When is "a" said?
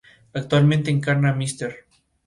1.29-1.35